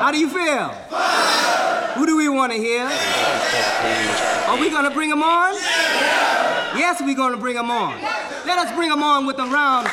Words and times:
How 0.00 0.10
do 0.10 0.18
you 0.18 0.28
feel? 0.28 0.70
Who 1.94 2.04
do 2.04 2.16
we 2.16 2.28
want 2.28 2.50
to 2.50 2.58
hear? 2.58 2.82
Are 2.82 4.58
we 4.58 4.68
going 4.68 4.82
to 4.82 4.90
bring 4.90 5.08
them 5.08 5.22
on? 5.22 5.54
Yes, 6.74 7.00
we're 7.00 7.14
going 7.14 7.32
to 7.32 7.38
bring 7.38 7.54
them 7.54 7.70
on. 7.70 8.02
Let 8.44 8.58
us 8.58 8.74
bring 8.74 8.90
them 8.90 9.04
on 9.04 9.24
with 9.24 9.38
a 9.38 9.44
round 9.46 9.86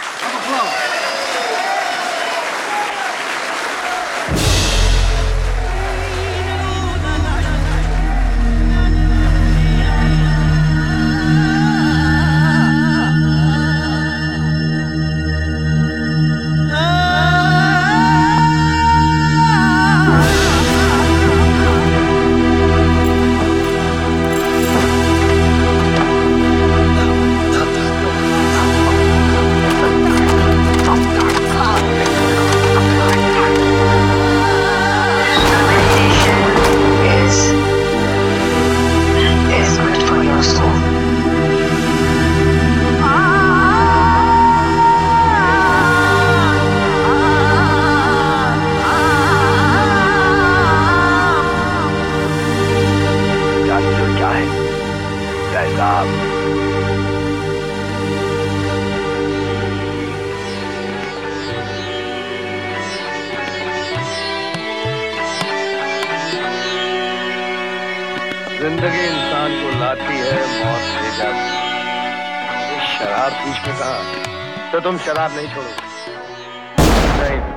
क्या 54.22 54.30
है 54.30 54.46
ज़िंदगी 68.62 69.04
इंसान 69.06 69.52
को 69.62 69.70
लाती 69.80 70.18
है, 70.18 70.42
मौत 70.58 70.84
ले 70.98 71.12
जाती 71.18 71.46
शराब 72.92 73.34
में 73.48 73.56
कहा? 73.66 74.72
तो 74.72 74.80
तुम 74.80 74.98
शराब 74.98 75.36
नहीं 75.36 75.48
छोड़ोगे। 75.48 75.86
नहीं 77.22 77.51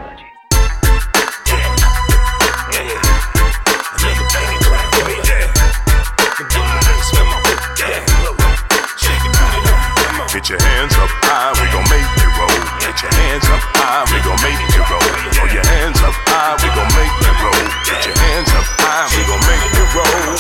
Get 10.34 10.50
your 10.50 10.58
hands 10.58 10.90
up 10.98 11.06
high, 11.22 11.54
we 11.54 11.70
gon' 11.70 11.86
make 11.86 12.10
it 12.18 12.26
roll. 12.34 12.58
Get 12.82 12.98
your 12.98 13.14
hands 13.22 13.46
up 13.54 13.62
high, 13.78 14.02
we 14.10 14.18
gon' 14.26 14.34
make 14.42 14.58
it 14.66 14.82
roll. 14.90 14.98
Throw 15.30 15.46
your 15.46 15.62
hands 15.62 16.02
up 16.02 16.10
high, 16.26 16.58
we 16.58 16.66
gon' 16.74 16.90
make 16.98 17.14
it 17.22 17.38
roll. 17.38 17.62
Get 17.86 18.02
your 18.02 18.18
hands 18.18 18.50
up 18.50 18.66
high, 18.82 19.06
we 19.14 19.22
gon' 19.30 19.38
make 19.46 19.62
it 19.78 19.94
roll. 19.94 20.34